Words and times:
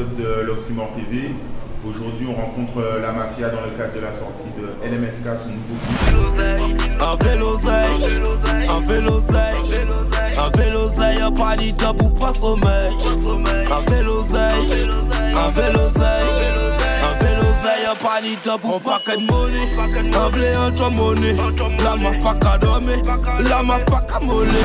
épisode 0.00 0.16
de 0.16 0.46
l'Oxymore 0.46 0.90
TV. 0.94 1.30
Aujourd'hui, 1.86 2.26
on 2.28 2.34
rencontre 2.34 2.78
euh, 2.78 3.00
la 3.00 3.12
mafia 3.12 3.48
dans 3.48 3.62
le 3.62 3.70
cadre 3.70 3.94
de 3.94 4.00
la 4.00 4.12
sortie 4.12 4.50
de 4.58 4.86
LMSK, 4.86 5.24
son 5.38 5.48
nouveau. 5.48 5.76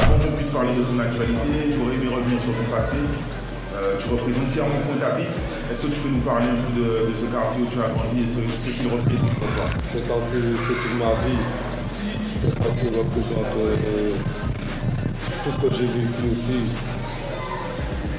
Avant 0.04 0.18
qu'on 0.18 0.38
puisse 0.38 0.50
parler 0.50 0.76
de 0.76 0.84
ton 0.84 1.00
actualité, 1.00 1.76
j'aurais 1.78 1.96
aimé 1.96 2.08
revenir 2.14 2.42
sur 2.42 2.54
ton 2.54 2.76
passé. 2.76 2.98
Euh, 3.76 3.98
tu 4.00 4.08
représentes 4.08 4.50
fièrement 4.54 4.80
Pointe-à-Pitre. 4.88 5.36
Est-ce 5.70 5.82
que 5.84 5.92
tu 5.92 6.00
peux 6.00 6.10
nous 6.10 6.24
parler 6.24 6.48
un 6.48 6.56
peu 6.56 6.72
de, 6.80 7.12
de 7.12 7.14
ce 7.20 7.28
quartier 7.28 7.60
où 7.64 7.68
tu 7.68 7.80
as 7.84 7.92
grandi 7.92 8.24
et 8.24 8.30
de 8.32 8.48
ce 8.48 8.70
qu'il 8.72 8.88
représente 8.88 9.36
pour 9.36 9.50
toi? 9.60 9.68
Ce 9.92 10.00
quartier, 10.00 10.40
c'est 10.64 10.80
toute 10.80 10.96
ma 10.96 11.12
vie. 11.28 11.44
Ce 12.40 12.48
quartier 12.56 12.90
représente 12.96 13.52
euh, 13.60 14.16
tout 15.44 15.52
ce 15.52 15.60
que 15.60 15.70
j'ai 15.76 15.92
vécu 15.92 16.24
aussi. 16.32 16.72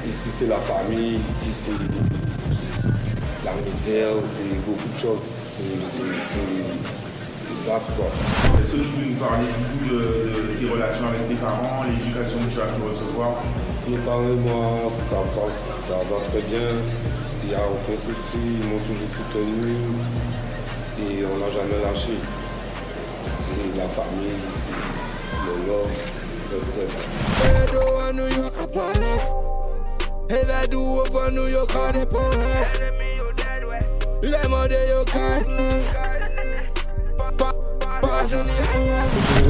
Ici, 0.05 0.29
c'est 0.37 0.45
la 0.47 0.61
famille. 0.61 1.17
Ici, 1.25 1.49
c'est 1.49 1.81
la 3.41 3.53
misère. 3.65 4.13
C'est 4.29 4.61
beaucoup 4.61 4.89
de 4.93 4.99
choses. 4.99 5.25
C'est 5.49 5.73
vaste, 7.65 7.91
quoi. 7.97 8.07
Est-ce 8.61 8.71
que 8.73 8.77
tu 8.77 8.91
peux 8.93 9.09
nous 9.09 9.15
parler 9.15 9.47
du 9.47 9.63
coup 9.73 9.95
de, 9.95 9.99
de 10.37 10.41
tes 10.59 10.69
relations 10.69 11.07
avec 11.07 11.27
tes 11.27 11.35
parents, 11.35 11.83
l'éducation 11.83 12.39
que 12.45 12.53
tu 12.53 12.61
as 12.61 12.69
pu 12.71 12.79
recevoir? 12.87 13.43
Mes 13.89 13.97
parents, 13.99 14.19
moi, 14.19 14.91
ça 15.09 15.15
passe, 15.33 15.63
ça 15.87 15.95
va 15.95 16.19
très 16.29 16.41
bien. 16.41 16.71
Il 17.43 17.49
n'y 17.49 17.55
a 17.55 17.59
aucun 17.59 17.95
souci. 17.95 18.35
Ils 18.35 18.67
m'ont 18.67 18.79
toujours 18.79 19.07
soutenu. 19.07 19.75
Et 20.99 21.23
on 21.25 21.37
n'a 21.37 21.49
jamais 21.51 21.79
lâché. 21.81 22.15
C'est 23.39 23.77
la 23.77 23.87
famille, 23.87 24.41
c'est 24.51 24.81
le 25.45 25.53
love, 25.67 25.97
c'est 26.03 26.51
le 26.51 26.57
respect. 26.57 26.91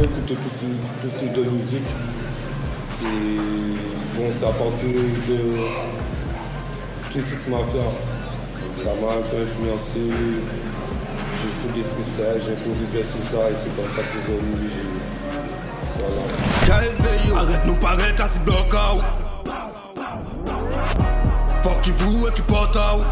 Écouté 0.04 0.36
tout 0.36 0.52
ce, 0.60 1.08
tout 1.08 1.14
ce 1.14 1.20
type 1.20 1.34
de 1.34 1.44
musique. 1.50 1.90
Et 3.04 3.40
bon, 4.16 4.28
c'est 4.40 4.46
à 4.46 4.52
partir 4.52 4.90
de 5.30 5.40
36 7.10 7.50
Mafia. 7.50 7.88
Ça 8.78 8.90
m'a 9.02 9.14
un 9.14 9.22
peu 9.30 9.38
influencé. 9.44 10.02
J'ai 11.40 11.52
fait 11.60 11.72
des 11.76 11.84
freestyles, 11.84 12.42
j'ai 12.46 12.54
improvisé 12.54 13.04
sur 13.04 13.24
ça 13.32 13.50
et 13.50 13.56
c'est 13.62 13.76
comme 13.76 13.92
ça 13.96 14.02
que 14.02 14.08
c'est 14.14 14.26
venu. 14.32 14.70
Voilà. 16.00 16.22
Arrête 17.40 17.66
nous 17.66 17.76
paraître 17.76 18.24
à 18.24 18.30
ce 18.30 18.40
bloc 18.40 18.74
out. 18.74 19.04
Fuck 21.64 21.82
qui 21.82 21.92
vous 21.92 22.28
et 22.28 22.32
qui 22.34 22.42
porte 22.42 22.76
out. 22.76 23.04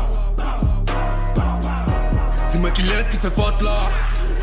Dis-moi 2.49 2.71
qui 2.71 2.81
laisse 2.83 3.09
qui 3.11 3.17
fait 3.17 3.31
faute 3.31 3.61
là. 3.61 3.91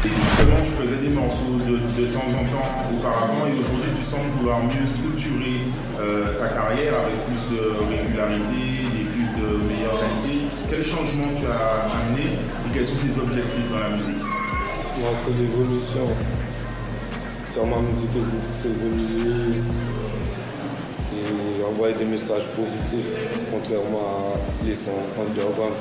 Et 0.05 0.09
justement, 0.09 0.59
tu 0.67 0.73
faisais 0.83 0.99
des 0.99 1.15
morceaux 1.15 1.63
de, 1.63 1.79
de 1.79 2.07
temps 2.11 2.27
en 2.27 2.43
temps 2.51 2.71
auparavant 2.91 3.47
et 3.47 3.55
aujourd'hui, 3.55 3.95
tu 3.95 4.05
sembles 4.05 4.35
vouloir 4.37 4.59
mieux 4.65 4.83
structurer 4.83 5.63
euh, 6.01 6.41
ta 6.43 6.49
carrière 6.49 7.07
avec 7.07 7.23
plus 7.31 7.55
de 7.55 7.71
régularité, 7.87 8.83
des 8.99 9.07
clips 9.07 9.37
de 9.39 9.63
meilleure 9.63 10.01
qualité. 10.03 10.51
Quel 10.69 10.83
changement 10.83 11.31
tu 11.39 11.47
as 11.47 11.87
amené 11.87 12.35
et 12.35 12.69
quels 12.75 12.87
sont 12.87 12.99
tes 12.99 13.15
objectifs 13.15 13.71
dans 13.71 13.79
la 13.79 13.95
musique? 13.95 14.27
Moi, 14.99 15.11
c'est 15.23 15.39
l'évolution. 15.39 16.11
Faire 17.55 17.67
ma 17.67 17.79
musique, 17.87 18.11
c'est 18.59 18.75
évoluer 18.75 19.63
et 21.15 21.65
envoyer 21.65 21.95
des 21.95 22.07
messages 22.07 22.49
positifs, 22.59 23.07
contrairement 23.53 24.35
à 24.35 24.67
les 24.67 24.75
sons 24.75 24.99
underground. 25.15 25.79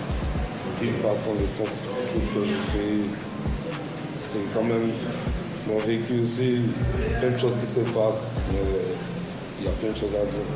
De 0.80 0.88
toute 0.88 0.98
façon, 0.98 1.32
les 1.40 1.48
sons 1.48 1.66
que 1.66 2.42
je 2.46 2.58
fais, 2.70 3.02
c'est 4.32 4.54
quand 4.54 4.64
même 4.64 4.92
mon 5.68 5.78
vécu 5.80 6.22
aussi. 6.24 6.62
Plein 7.20 7.32
de 7.32 7.38
choses 7.38 7.58
qui 7.60 7.66
se 7.66 7.82
passent, 7.92 8.40
mais 8.52 8.64
il 9.60 9.66
y 9.66 9.68
a 9.68 9.72
plein 9.72 9.92
de 9.92 9.98
choses 9.98 10.16
à 10.16 10.24
dire. 10.26 10.48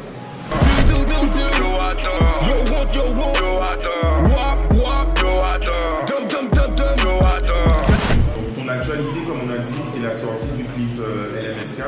Ton 8.55 8.67
actualité, 8.69 9.19
comme 9.27 9.41
on 9.45 9.51
a 9.51 9.57
dit, 9.57 9.81
c'est 9.93 10.01
la 10.01 10.15
sortie 10.15 10.47
du 10.55 10.63
clip 10.63 10.99
euh, 10.99 11.35
LMSK. 11.35 11.83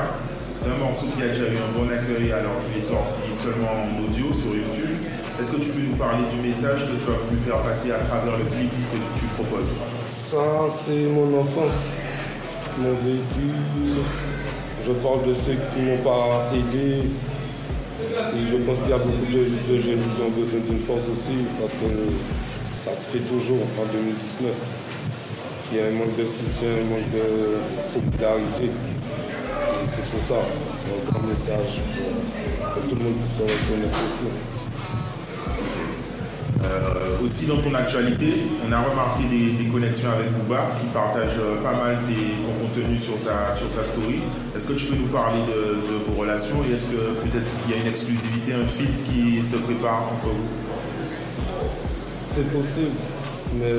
C'est 0.58 0.70
un 0.70 0.78
morceau 0.84 1.06
qui 1.16 1.24
a 1.24 1.28
déjà 1.28 1.44
eu 1.44 1.56
un 1.56 1.72
bon 1.72 1.88
accueil 1.88 2.34
alors 2.34 2.60
qu'il 2.68 2.84
est 2.84 2.86
sorti 2.86 3.32
seulement 3.42 3.72
en 3.72 4.04
audio 4.04 4.34
sur 4.34 4.52
YouTube. 4.52 5.00
Est-ce 5.40 5.52
que 5.52 5.62
tu 5.62 5.70
peux 5.70 5.82
nous 5.82 5.96
parler 5.96 6.24
du 6.34 6.46
message 6.46 6.82
que 6.82 6.98
tu 7.00 7.08
as 7.10 7.18
voulu 7.30 7.40
faire 7.46 7.62
passer 7.62 7.92
à 7.92 8.00
travers 8.00 8.38
le 8.38 8.44
clip 8.44 8.72
que 8.92 9.20
tu 9.20 9.26
proposes? 9.38 9.72
Ça, 10.30 10.68
c'est 10.86 11.08
mon 11.08 11.40
enfance, 11.40 12.04
mon 12.78 12.92
vécu. 12.92 13.48
Je 14.86 14.92
parle 14.92 15.24
de 15.24 15.34
ceux 15.34 15.56
qui 15.56 15.82
m'ont 15.88 16.04
pas 16.04 16.52
aidé. 16.54 17.08
Et 18.36 18.46
je 18.46 18.58
pense 18.58 18.78
qu'il 18.80 18.90
y 18.90 18.94
a 18.94 18.98
beaucoup 18.98 19.26
de, 19.32 19.78
jeunes 19.78 20.04
qui 20.04 20.22
ont 20.22 20.32
besoin 20.32 20.60
d'une 20.60 20.80
force 20.80 21.08
aussi, 21.10 21.48
parce 21.62 21.72
que 21.72 21.88
ça 22.84 22.92
se 23.00 23.08
fait 23.08 23.24
toujours 23.24 23.64
en 23.80 23.86
2019. 23.90 24.52
Il 25.72 25.78
y 25.78 25.80
a 25.80 25.86
un 25.86 25.92
manque 25.92 26.18
de 26.18 26.26
soutien, 26.26 26.76
un 26.76 26.90
manque 26.92 27.10
de 27.16 27.90
solidarité. 27.90 28.66
Et 28.66 29.88
c'est 29.96 30.04
pour 30.12 30.28
ça, 30.28 30.44
c'est 30.76 30.92
un 30.92 31.10
grand 31.10 31.26
message 31.26 31.80
pour 32.60 32.84
que 32.84 32.90
tout 32.90 32.96
le 32.98 33.04
monde 33.06 33.24
se 33.24 33.44
reconnaisse 33.44 33.96
aussi. 33.96 34.28
Euh, 36.64 37.24
aussi 37.24 37.46
dans 37.46 37.58
ton 37.58 37.74
actualité, 37.76 38.48
on 38.68 38.72
a 38.72 38.82
remarqué 38.82 39.24
des, 39.30 39.52
des 39.64 39.70
connexions 39.70 40.10
avec 40.12 40.32
Booba 40.34 40.68
qui 40.82 40.88
partage 40.94 41.38
euh, 41.40 41.62
pas 41.62 41.74
mal 41.74 41.98
tes- 42.08 42.34
ton 42.44 42.54
contenu 42.66 42.98
sur 42.98 43.14
sa, 43.18 43.54
sur 43.56 43.70
sa 43.72 43.86
story. 43.86 44.20
Est-ce 44.56 44.66
que 44.68 44.74
tu 44.74 44.86
peux 44.88 44.96
nous 44.96 45.08
parler 45.08 45.42
de, 45.46 45.86
de 45.86 45.96
vos 46.06 46.20
relations 46.20 46.58
et 46.68 46.74
est-ce 46.74 46.88
que 46.90 47.14
peut-être 47.22 47.46
qu'il 47.62 47.76
y 47.76 47.78
a 47.78 47.82
une 47.82 47.88
exclusivité, 47.88 48.54
un 48.54 48.66
feat 48.76 48.90
qui 49.06 49.44
se 49.48 49.58
prépare 49.58 50.02
entre 50.14 50.34
vous? 50.34 50.50
C'est 52.34 52.48
possible, 52.52 52.98
mais 53.60 53.74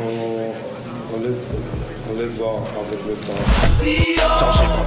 on, 0.00 1.16
on 1.16 1.20
laisse, 1.26 1.42
on 2.10 2.18
laisse 2.20 2.32
voir 2.38 2.62
avec 2.78 3.00
le 3.06 3.14
temps. 3.26 3.42
Changer 4.38 4.66
mon 4.70 4.84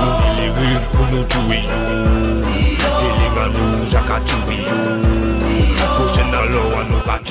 Nous 0.00 0.42
les 0.42 0.48
rues 0.50 0.80
pour 0.92 1.06
nous 1.12 1.24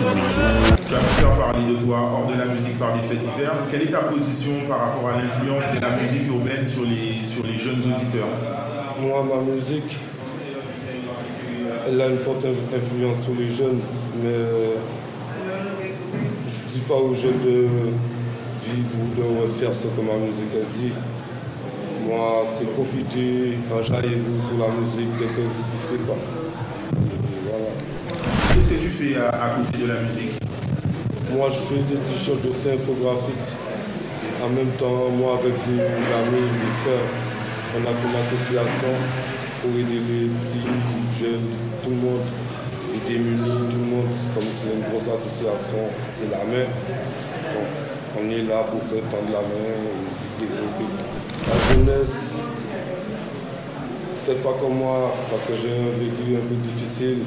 l'eau, 0.01 0.07
à 0.07 0.13
nous 0.15 0.19
a 0.19 0.75
tué 0.75 0.83
Tu 0.87 0.95
as 0.95 0.99
pu 0.99 1.13
faire 1.19 1.35
parler 1.35 1.65
de 1.73 1.75
toi 1.85 1.97
hors 2.13 2.27
de 2.31 2.37
la 2.37 2.45
musique 2.45 2.77
par 2.79 2.93
des 2.93 3.07
faits 3.07 3.19
divers. 3.19 3.53
Quelle 3.71 3.81
est 3.83 3.91
ta 3.91 3.99
position 3.99 4.51
par 4.67 4.79
rapport 4.79 5.09
à 5.09 5.21
l'influence 5.21 5.63
de 5.75 5.79
la 5.81 5.89
musique 5.97 6.27
urbaine 6.27 6.67
sur 6.67 6.83
les, 6.83 7.27
sur 7.27 7.43
les 7.45 7.57
jeunes 7.57 7.79
auditeurs? 7.85 8.27
Moi, 9.01 9.23
ma 9.23 9.41
musique, 9.51 9.97
elle 11.87 12.01
a 12.01 12.07
une 12.07 12.17
forte 12.17 12.43
inf- 12.45 12.75
influence 12.75 13.23
sur 13.23 13.33
les 13.37 13.49
jeunes, 13.49 13.79
mais 14.23 14.73
je 15.81 16.65
ne 16.65 16.69
dis 16.71 16.79
pas 16.87 16.95
aux 16.95 17.13
jeunes 17.13 17.39
de 17.43 17.67
vivre 18.65 18.95
ou 18.99 19.07
de 19.19 19.41
refaire 19.43 19.71
ce 19.75 19.87
que 19.87 20.01
ma 20.01 20.15
musique 20.17 20.53
a 20.55 20.65
dit. 20.77 20.93
Moi, 22.07 22.45
c'est 22.57 22.69
profiter, 22.73 23.57
enjaillez-vous 23.73 24.47
sur 24.47 24.57
la 24.59 24.69
musique 24.79 25.09
dès 25.19 25.25
que 25.25 25.41
vous. 25.41 25.95
Et 25.95 25.99
voilà. 26.05 27.65
Qu'est-ce 28.55 28.69
que 28.69 28.75
tu 28.75 28.89
fais 28.89 29.17
à, 29.19 29.59
côté 29.59 29.83
de 29.83 29.87
la 29.91 29.99
musique? 29.99 30.39
Moi, 31.29 31.49
je 31.51 31.59
fais 31.67 31.83
des 31.91 31.99
t-shirts 31.99 32.39
de 32.39 32.55
infographiste. 32.71 33.51
En 34.41 34.47
même 34.47 34.71
temps, 34.79 35.11
moi, 35.11 35.35
avec 35.43 35.51
des 35.67 35.83
amis, 35.83 36.47
des 36.55 36.73
frères, 36.79 37.03
on 37.75 37.83
a 37.83 37.91
une 37.91 38.15
association 38.15 38.95
pour 39.59 39.71
aider 39.75 39.99
les 39.99 40.31
petits, 40.31 40.71
jeunes, 41.19 41.51
tout 41.83 41.89
le 41.89 41.95
monde, 41.97 42.23
les 42.93 43.03
démunis, 43.03 43.67
tout 43.69 43.75
le 43.75 43.91
monde. 43.91 44.15
Comme 44.33 44.47
c'est 44.55 44.71
une 44.71 44.87
grosse 44.87 45.11
association, 45.11 45.91
c'est 46.15 46.31
la 46.31 46.47
main. 46.47 46.63
Donc, 47.51 47.67
on 48.15 48.23
est 48.31 48.47
là 48.47 48.63
pour 48.71 48.79
se 48.79 49.03
tendre 49.11 49.35
la 49.35 49.43
main 49.43 49.67
et 49.83 50.39
développer. 50.39 50.87
La 51.43 51.75
jeunesse, 51.75 52.39
faites 54.23 54.41
pas 54.41 54.55
comme 54.61 54.77
moi, 54.77 55.13
parce 55.29 55.43
que 55.43 55.59
j'ai 55.59 55.75
un 55.75 55.91
vécu 55.91 56.39
un 56.39 56.47
peu 56.47 56.55
difficile. 56.55 57.19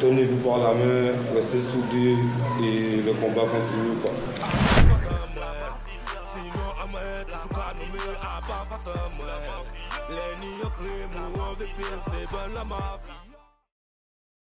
Tenez-vous 0.00 0.36
par 0.38 0.58
la 0.58 0.74
main, 0.74 1.12
restez 1.34 1.60
soudés 1.60 2.16
et 2.62 3.02
le 3.04 3.12
combat 3.14 3.42
continue. 3.42 3.94